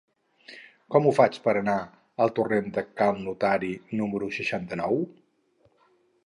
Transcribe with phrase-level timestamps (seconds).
[0.93, 1.75] Com ho faig per anar
[2.25, 4.99] al torrent de Cal Notari número seixanta-nou?